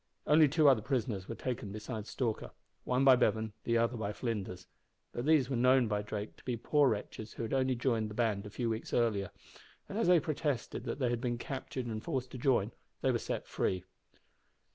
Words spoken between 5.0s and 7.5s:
But these were known by Drake to be poor wretches who